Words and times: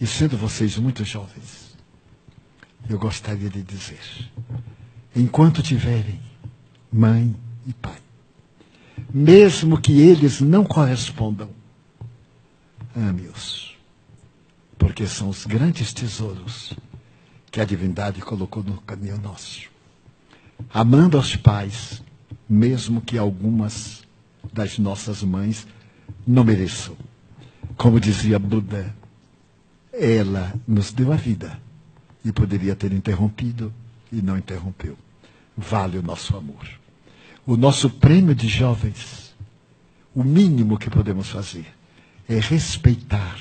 E 0.00 0.06
sendo 0.06 0.36
vocês 0.36 0.78
muito 0.78 1.04
jovens, 1.04 1.76
eu 2.88 2.98
gostaria 2.98 3.50
de 3.50 3.62
dizer: 3.62 4.00
enquanto 5.14 5.62
tiverem 5.62 6.18
mãe 6.90 7.36
e 7.66 7.72
pai, 7.74 7.98
mesmo 9.12 9.78
que 9.78 10.00
eles 10.00 10.40
não 10.40 10.64
correspondam, 10.64 11.50
ame-os, 12.96 13.76
porque 14.78 15.06
são 15.06 15.28
os 15.28 15.44
grandes 15.44 15.92
tesouros 15.92 16.72
que 17.50 17.60
a 17.60 17.64
divindade 17.64 18.22
colocou 18.22 18.62
no 18.62 18.80
caminho 18.80 19.18
nosso. 19.18 19.68
Amando 20.72 21.16
aos 21.16 21.36
pais, 21.36 22.02
mesmo 22.48 23.00
que 23.00 23.18
algumas 23.18 24.02
das 24.52 24.78
nossas 24.78 25.22
mães 25.22 25.66
não 26.26 26.44
mereçam. 26.44 26.96
Como 27.76 28.00
dizia 28.00 28.38
Buda, 28.38 28.94
ela 29.92 30.54
nos 30.66 30.92
deu 30.92 31.12
a 31.12 31.16
vida 31.16 31.60
e 32.24 32.32
poderia 32.32 32.76
ter 32.76 32.92
interrompido 32.92 33.72
e 34.12 34.22
não 34.22 34.38
interrompeu. 34.38 34.96
Vale 35.56 35.98
o 35.98 36.02
nosso 36.02 36.36
amor. 36.36 36.68
O 37.46 37.56
nosso 37.56 37.90
prêmio 37.90 38.34
de 38.34 38.48
jovens, 38.48 39.34
o 40.14 40.22
mínimo 40.22 40.78
que 40.78 40.90
podemos 40.90 41.28
fazer 41.28 41.66
é 42.28 42.38
respeitar 42.38 43.38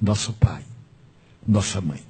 nosso 0.00 0.32
pai, 0.32 0.62
nossa 1.46 1.80
mãe, 1.80 2.02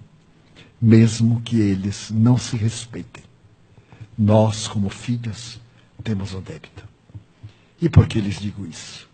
mesmo 0.80 1.40
que 1.42 1.60
eles 1.60 2.10
não 2.10 2.38
se 2.38 2.56
respeitem. 2.56 3.22
Nós, 4.16 4.66
como 4.68 4.88
filhos, 4.88 5.60
temos 6.02 6.32
um 6.32 6.40
débito. 6.40 6.84
E 7.80 7.88
por 7.88 8.06
que 8.06 8.20
lhes 8.20 8.40
digo 8.40 8.64
isso? 8.66 9.08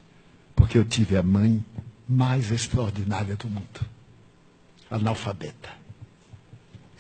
Porque 0.55 0.79
eu 0.79 0.85
tive 0.85 1.17
a 1.17 1.23
mãe 1.23 1.65
mais 2.09 2.51
extraordinária 2.51 3.35
do 3.35 3.49
mundo 3.49 3.81
analfabeta. 4.91 5.71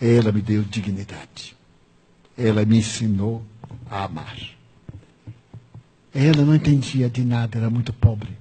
Ela 0.00 0.32
me 0.32 0.40
deu 0.40 0.62
dignidade. 0.62 1.56
Ela 2.38 2.64
me 2.64 2.78
ensinou 2.78 3.44
a 3.90 4.04
amar. 4.04 4.38
Ela 6.14 6.44
não 6.44 6.54
entendia 6.54 7.10
de 7.10 7.24
nada, 7.24 7.58
era 7.58 7.68
muito 7.68 7.92
pobre. 7.92 8.38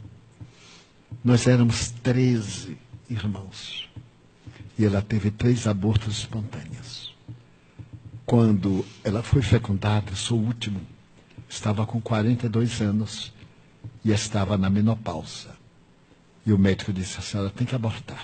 Nós 1.24 1.48
éramos 1.48 1.92
13 2.04 2.78
irmãos. 3.10 3.90
E 4.78 4.86
ela 4.86 5.02
teve 5.02 5.32
três 5.32 5.68
abortos 5.68 6.20
espontâneos. 6.20 7.14
Quando 8.26 8.86
ela 9.04 9.22
foi 9.22 9.42
fecundada, 9.42 10.16
sou 10.16 10.40
o 10.40 10.46
último, 10.46 10.80
estava 11.50 11.86
com 11.86 12.00
42 12.00 12.80
anos 12.80 13.34
e 14.06 14.12
estava 14.12 14.58
na 14.58 14.70
menopausa. 14.70 15.50
E 16.46 16.54
o 16.54 16.58
médico 16.58 16.94
disse: 16.94 17.18
a 17.18 17.22
senhora 17.22 17.50
tem 17.50 17.68
que 17.68 17.76
abortar 17.76 18.24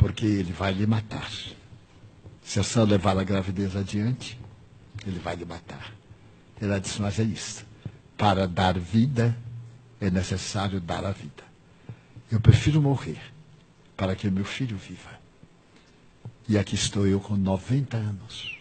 porque 0.00 0.24
ele 0.24 0.50
vai 0.50 0.72
lhe 0.72 0.86
matar. 0.86 1.30
Se 2.42 2.58
a 2.58 2.62
senhora 2.62 2.92
levar 2.92 3.18
a 3.18 3.22
gravidez 3.22 3.76
adiante, 3.76 4.40
ele 5.06 5.18
vai 5.18 5.36
lhe 5.36 5.44
matar. 5.44 5.92
Ela 6.58 6.80
disse, 6.80 7.02
mas 7.02 7.20
é 7.20 7.22
isso. 7.22 7.66
Para 8.16 8.48
dar 8.48 8.78
vida, 8.78 9.36
é 10.00 10.10
necessário 10.10 10.80
dar 10.80 11.04
a 11.04 11.12
vida. 11.12 11.44
Eu 12.32 12.40
prefiro 12.40 12.80
morrer 12.80 13.20
para 13.94 14.16
que 14.16 14.30
meu 14.30 14.44
filho 14.46 14.78
viva. 14.78 15.20
E 16.48 16.56
aqui 16.56 16.76
estou 16.76 17.06
eu 17.06 17.20
com 17.20 17.36
90 17.36 17.98
anos, 17.98 18.58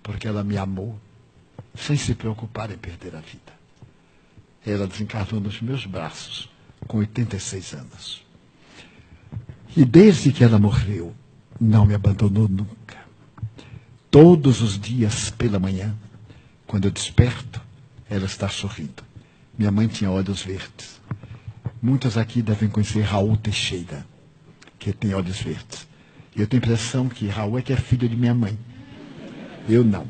porque 0.00 0.28
ela 0.28 0.44
me 0.44 0.56
amou, 0.56 0.96
sem 1.74 1.96
se 1.96 2.14
preocupar 2.14 2.70
em 2.70 2.78
perder 2.78 3.16
a 3.16 3.20
vida. 3.20 3.52
Ela 4.64 4.86
desencarnou 4.86 5.40
nos 5.40 5.60
meus 5.60 5.84
braços, 5.86 6.48
com 6.86 6.98
86 6.98 7.74
anos. 7.74 8.31
E 9.76 9.84
desde 9.84 10.32
que 10.32 10.44
ela 10.44 10.58
morreu, 10.58 11.14
não 11.60 11.86
me 11.86 11.94
abandonou 11.94 12.48
nunca. 12.48 12.98
Todos 14.10 14.60
os 14.60 14.78
dias 14.78 15.30
pela 15.30 15.58
manhã, 15.58 15.94
quando 16.66 16.86
eu 16.86 16.90
desperto, 16.90 17.60
ela 18.08 18.26
está 18.26 18.48
sorrindo. 18.48 19.02
Minha 19.56 19.70
mãe 19.70 19.88
tinha 19.88 20.10
olhos 20.10 20.42
verdes. 20.42 21.00
Muitos 21.80 22.18
aqui 22.18 22.42
devem 22.42 22.68
conhecer 22.68 23.02
Raul 23.02 23.36
Teixeira, 23.36 24.06
que 24.78 24.92
tem 24.92 25.14
olhos 25.14 25.40
verdes. 25.40 25.86
Eu 26.36 26.46
tenho 26.46 26.62
a 26.62 26.66
impressão 26.66 27.08
que 27.08 27.28
Raul 27.28 27.58
é 27.58 27.62
que 27.62 27.72
é 27.72 27.76
filho 27.76 28.08
de 28.08 28.16
minha 28.16 28.34
mãe. 28.34 28.58
Eu 29.68 29.84
não. 29.84 30.06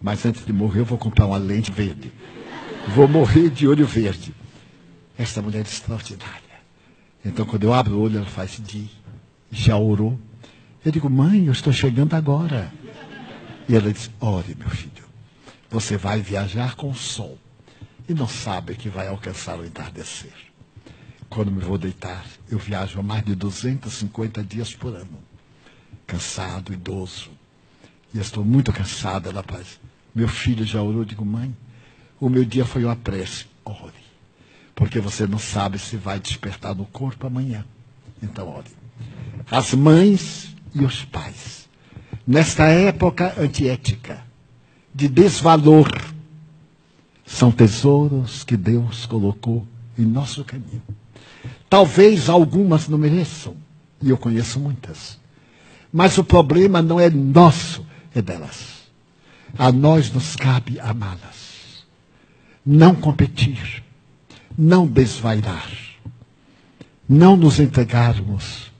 Mas 0.00 0.24
antes 0.26 0.44
de 0.44 0.52
morrer, 0.52 0.80
eu 0.80 0.84
vou 0.84 0.98
comprar 0.98 1.26
uma 1.26 1.38
lente 1.38 1.70
verde. 1.70 2.12
Vou 2.88 3.08
morrer 3.08 3.50
de 3.50 3.66
olho 3.66 3.86
verde. 3.86 4.34
Esta 5.16 5.40
mulher 5.40 5.60
é 5.60 5.62
extraordinária. 5.62 6.43
Então, 7.24 7.46
quando 7.46 7.64
eu 7.64 7.72
abro 7.72 7.94
o 7.94 8.00
olho, 8.02 8.18
ela 8.18 8.26
faz 8.26 8.60
de 8.62 8.86
já 9.50 9.76
orou. 9.76 10.18
Eu 10.84 10.92
digo, 10.92 11.08
mãe, 11.08 11.46
eu 11.46 11.52
estou 11.52 11.72
chegando 11.72 12.14
agora. 12.14 12.70
E 13.66 13.74
ela 13.74 13.90
diz, 13.90 14.10
ore, 14.20 14.54
meu 14.54 14.68
filho. 14.68 15.04
Você 15.70 15.96
vai 15.96 16.20
viajar 16.20 16.74
com 16.76 16.90
o 16.90 16.94
sol 16.94 17.38
e 18.06 18.12
não 18.12 18.28
sabe 18.28 18.74
que 18.74 18.90
vai 18.90 19.08
alcançar 19.08 19.58
o 19.58 19.64
entardecer. 19.64 20.34
Quando 21.30 21.50
me 21.50 21.60
vou 21.60 21.78
deitar, 21.78 22.24
eu 22.50 22.58
viajo 22.58 23.00
há 23.00 23.02
mais 23.02 23.24
de 23.24 23.34
250 23.34 24.42
dias 24.44 24.74
por 24.74 24.94
ano. 24.94 25.18
Cansado, 26.06 26.72
idoso. 26.72 27.30
E 28.12 28.18
estou 28.18 28.44
muito 28.44 28.72
cansada, 28.72 29.30
ela 29.30 29.42
faz. 29.42 29.80
Meu 30.14 30.28
filho 30.28 30.64
já 30.64 30.82
orou, 30.82 31.00
eu 31.00 31.04
digo, 31.06 31.24
mãe, 31.24 31.56
o 32.20 32.28
meu 32.28 32.44
dia 32.44 32.66
foi 32.66 32.84
uma 32.84 32.94
prece. 32.94 33.46
Ore 33.64 34.03
porque 34.74 35.00
você 35.00 35.26
não 35.26 35.38
sabe 35.38 35.78
se 35.78 35.96
vai 35.96 36.18
despertar 36.18 36.74
no 36.74 36.84
corpo 36.86 37.26
amanhã. 37.26 37.64
Então, 38.22 38.48
olhe. 38.48 38.70
As 39.50 39.72
mães 39.74 40.54
e 40.74 40.84
os 40.84 41.04
pais, 41.04 41.68
nesta 42.26 42.64
época 42.64 43.34
antiética, 43.38 44.22
de 44.94 45.08
desvalor, 45.08 45.88
são 47.24 47.50
tesouros 47.50 48.44
que 48.44 48.56
Deus 48.56 49.06
colocou 49.06 49.66
em 49.98 50.04
nosso 50.04 50.44
caminho. 50.44 50.82
Talvez 51.68 52.28
algumas 52.28 52.88
não 52.88 52.98
mereçam, 52.98 53.56
e 54.02 54.10
eu 54.10 54.16
conheço 54.16 54.58
muitas. 54.58 55.18
Mas 55.92 56.18
o 56.18 56.24
problema 56.24 56.82
não 56.82 56.98
é 56.98 57.08
nosso, 57.08 57.84
é 58.14 58.20
delas. 58.20 58.84
A 59.56 59.70
nós 59.70 60.12
nos 60.12 60.34
cabe 60.34 60.80
amá-las. 60.80 61.84
Não 62.66 62.94
competir 62.94 63.83
não 64.56 64.86
desvairar, 64.86 65.68
não 67.08 67.36
nos 67.36 67.58
entregarmos 67.58 68.72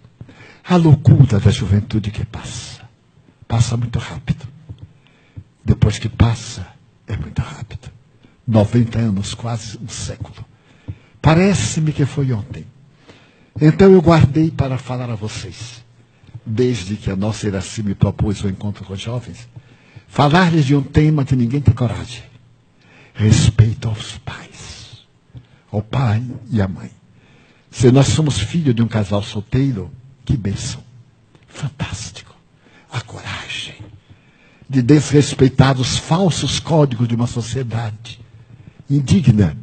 à 0.65 0.77
loucura 0.77 1.41
da 1.41 1.51
juventude 1.51 2.11
que 2.11 2.25
passa. 2.25 2.83
Passa 3.47 3.77
muito 3.77 3.99
rápido. 3.99 4.47
Depois 5.65 5.99
que 5.99 6.09
passa, 6.09 6.67
é 7.07 7.17
muito 7.17 7.41
rápido. 7.43 7.91
90 8.47 8.99
anos, 8.99 9.35
quase 9.35 9.79
um 9.79 9.89
século. 9.89 10.45
Parece-me 11.21 11.93
que 11.93 12.07
foi 12.07 12.33
ontem. 12.33 12.67
Então 13.61 13.91
eu 13.93 14.01
guardei 14.01 14.51
para 14.51 14.79
falar 14.79 15.11
a 15.11 15.15
vocês, 15.15 15.85
desde 16.45 16.97
que 16.97 17.11
a 17.11 17.17
nossa 17.17 17.47
Iraci 17.47 17.83
me 17.83 17.95
propôs 17.95 18.43
o 18.43 18.49
encontro 18.49 18.85
com 18.85 18.97
jovens, 18.97 19.49
falar-lhes 20.09 20.67
de 20.67 20.75
um 20.75 20.83
tema 20.83 21.25
que 21.25 21.37
ninguém 21.37 21.61
tem 21.61 21.75
coragem: 21.75 22.23
respeito 23.15 23.89
aos 23.89 24.19
pais 24.19 24.44
ao 25.75 25.83
pai 25.83 26.23
e 26.51 26.61
à 26.61 26.69
mãe. 26.69 26.91
Se 27.71 27.91
nós 27.91 28.07
somos 28.07 28.39
filhos 28.39 28.75
de 28.75 28.83
um 28.83 28.87
casal 28.87 29.23
solteiro, 29.23 29.91
que 30.25 30.37
bênção. 30.37 30.83
Fantástico. 31.49 32.33
A 32.93 33.01
coragem 33.01 33.75
de 34.71 34.81
desrespeitar 34.81 35.79
os 35.81 35.99
falsos 35.99 36.61
códigos 36.61 37.09
de 37.09 37.15
uma 37.17 37.27
sociedade 37.27 38.21
indigna 38.89 39.57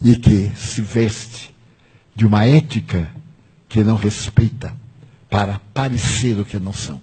e 0.00 0.14
que 0.14 0.52
se 0.56 0.80
veste 0.80 1.52
de 2.14 2.24
uma 2.24 2.46
ética 2.46 3.10
que 3.68 3.82
não 3.82 3.96
respeita 3.96 4.72
para 5.28 5.60
parecer 5.72 6.38
o 6.38 6.44
que 6.44 6.58
não 6.60 6.72
são. 6.72 7.00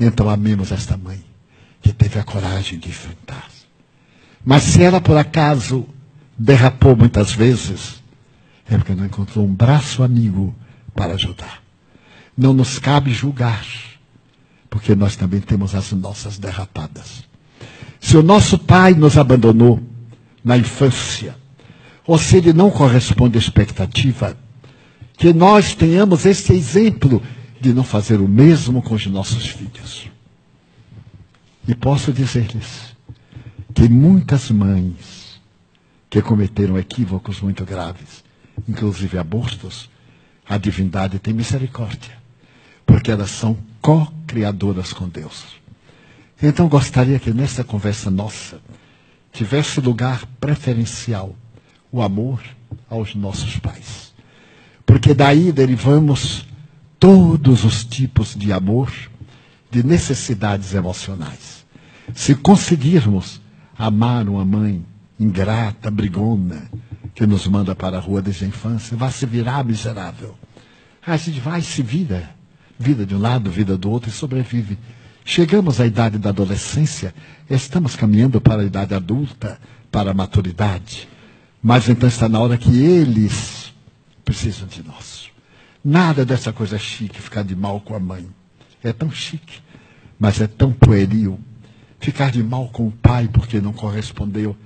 Então 0.00 0.30
amemos 0.30 0.72
esta 0.72 0.96
mãe 0.96 1.22
que 1.82 1.92
teve 1.92 2.18
a 2.18 2.24
coragem 2.24 2.78
de 2.78 2.88
enfrentar. 2.88 3.50
Mas 4.42 4.62
se 4.62 4.82
ela 4.82 5.00
por 5.00 5.16
acaso 5.16 5.86
derrapou 6.38 6.96
muitas 6.96 7.32
vezes, 7.32 8.02
é 8.68 8.76
porque 8.76 8.94
não 8.94 9.06
encontrou 9.06 9.46
um 9.46 9.54
braço 9.54 10.02
amigo 10.02 10.54
para 10.94 11.14
ajudar. 11.14 11.62
Não 12.36 12.52
nos 12.52 12.78
cabe 12.78 13.12
julgar, 13.12 13.64
porque 14.68 14.94
nós 14.94 15.16
também 15.16 15.40
temos 15.40 15.74
as 15.74 15.92
nossas 15.92 16.38
derrapadas. 16.38 17.24
Se 18.00 18.16
o 18.16 18.22
nosso 18.22 18.58
pai 18.58 18.92
nos 18.94 19.16
abandonou 19.16 19.82
na 20.44 20.56
infância, 20.56 21.36
ou 22.06 22.18
se 22.18 22.36
ele 22.36 22.52
não 22.52 22.70
corresponde 22.70 23.38
à 23.38 23.40
expectativa, 23.40 24.36
que 25.16 25.32
nós 25.32 25.74
tenhamos 25.74 26.26
esse 26.26 26.52
exemplo 26.52 27.22
de 27.60 27.72
não 27.72 27.82
fazer 27.82 28.20
o 28.20 28.28
mesmo 28.28 28.82
com 28.82 28.94
os 28.94 29.06
nossos 29.06 29.46
filhos. 29.46 30.08
E 31.66 31.74
posso 31.74 32.12
dizer-lhes 32.12 32.94
que 33.74 33.88
muitas 33.88 34.50
mães 34.50 35.15
que 36.08 36.22
cometeram 36.22 36.78
equívocos 36.78 37.40
muito 37.40 37.64
graves, 37.64 38.24
inclusive 38.68 39.18
abortos, 39.18 39.90
a 40.48 40.56
divindade 40.56 41.18
tem 41.18 41.34
misericórdia, 41.34 42.16
porque 42.84 43.10
elas 43.10 43.30
são 43.30 43.56
co-criadoras 43.80 44.92
com 44.92 45.08
Deus. 45.08 45.44
Então 46.40 46.68
gostaria 46.68 47.18
que 47.18 47.32
nessa 47.32 47.64
conversa 47.64 48.10
nossa 48.10 48.60
tivesse 49.32 49.80
lugar 49.80 50.24
preferencial 50.40 51.34
o 51.90 52.00
amor 52.02 52.40
aos 52.88 53.14
nossos 53.14 53.58
pais. 53.58 54.14
Porque 54.84 55.14
daí 55.14 55.50
derivamos 55.50 56.46
todos 56.98 57.64
os 57.64 57.84
tipos 57.84 58.34
de 58.34 58.52
amor, 58.52 58.92
de 59.70 59.82
necessidades 59.82 60.74
emocionais. 60.74 61.66
Se 62.14 62.34
conseguirmos 62.34 63.40
amar 63.76 64.28
uma 64.28 64.44
mãe 64.44 64.84
ingrata, 65.18 65.90
brigona, 65.90 66.70
que 67.14 67.26
nos 67.26 67.46
manda 67.46 67.74
para 67.74 67.96
a 67.96 68.00
rua 68.00 68.20
desde 68.20 68.44
a 68.44 68.48
infância, 68.48 68.96
vai 68.96 69.10
se 69.10 69.24
virar 69.26 69.64
miserável. 69.64 70.34
A 71.06 71.16
gente 71.16 71.40
vai 71.40 71.62
se 71.62 71.82
vira, 71.82 72.30
vida 72.78 73.06
de 73.06 73.14
um 73.14 73.20
lado, 73.20 73.50
vida 73.50 73.76
do 73.76 73.90
outro 73.90 74.10
e 74.10 74.12
sobrevive. 74.12 74.78
Chegamos 75.24 75.80
à 75.80 75.86
idade 75.86 76.18
da 76.18 76.30
adolescência, 76.30 77.14
estamos 77.48 77.96
caminhando 77.96 78.40
para 78.40 78.62
a 78.62 78.64
idade 78.64 78.94
adulta, 78.94 79.58
para 79.90 80.10
a 80.10 80.14
maturidade. 80.14 81.08
Mas 81.62 81.88
então 81.88 82.08
está 82.08 82.28
na 82.28 82.38
hora 82.38 82.58
que 82.58 82.76
eles 82.76 83.72
precisam 84.24 84.68
de 84.68 84.82
nós. 84.82 85.30
Nada 85.84 86.24
dessa 86.24 86.52
coisa 86.52 86.78
chique, 86.78 87.22
ficar 87.22 87.42
de 87.42 87.56
mal 87.56 87.80
com 87.80 87.94
a 87.94 88.00
mãe. 88.00 88.28
É 88.82 88.92
tão 88.92 89.10
chique, 89.10 89.60
mas 90.18 90.40
é 90.40 90.46
tão 90.46 90.72
pueril. 90.72 91.40
Ficar 91.98 92.30
de 92.30 92.42
mal 92.42 92.68
com 92.68 92.88
o 92.88 92.92
pai 92.92 93.28
porque 93.32 93.60
não 93.60 93.72
correspondeu. 93.72 94.56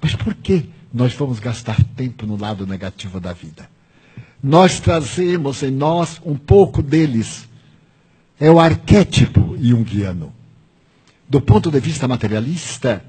Mas 0.00 0.14
por 0.14 0.34
que 0.34 0.68
nós 0.92 1.14
vamos 1.14 1.38
gastar 1.38 1.82
tempo 1.96 2.26
no 2.26 2.36
lado 2.36 2.66
negativo 2.66 3.20
da 3.20 3.32
vida? 3.32 3.68
Nós 4.42 4.80
trazemos 4.80 5.62
em 5.62 5.70
nós 5.70 6.20
um 6.24 6.36
pouco 6.36 6.82
deles. 6.82 7.48
É 8.38 8.50
o 8.50 8.58
arquétipo 8.58 9.56
junguiano. 9.60 10.32
Do 11.28 11.40
ponto 11.40 11.70
de 11.70 11.78
vista 11.78 12.08
materialista, 12.08 13.04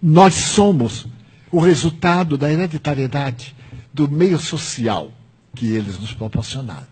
nós 0.00 0.34
somos 0.34 1.06
o 1.50 1.58
resultado 1.58 2.38
da 2.38 2.50
hereditariedade 2.50 3.54
do 3.92 4.08
meio 4.08 4.38
social 4.38 5.10
que 5.54 5.66
eles 5.66 5.98
nos 5.98 6.12
proporcionaram. 6.12 6.86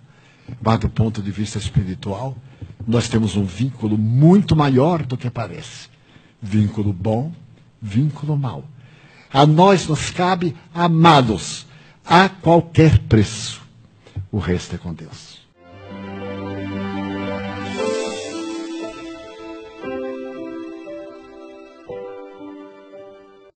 Mas 0.60 0.80
do 0.80 0.88
ponto 0.88 1.22
de 1.22 1.30
vista 1.30 1.58
espiritual, 1.58 2.36
nós 2.86 3.08
temos 3.08 3.36
um 3.36 3.44
vínculo 3.44 3.96
muito 3.96 4.56
maior 4.56 5.04
do 5.04 5.16
que 5.16 5.30
parece. 5.30 5.88
Vínculo 6.42 6.92
bom, 6.92 7.32
vínculo 7.80 8.36
mau. 8.36 8.64
A 9.34 9.44
nós 9.44 9.88
nos 9.88 10.10
cabe 10.10 10.56
amá-los 10.72 11.66
a 12.06 12.28
qualquer 12.28 13.00
preço. 13.00 13.60
O 14.30 14.38
resto 14.38 14.76
é 14.76 14.78
com 14.78 14.94
Deus. 14.94 15.33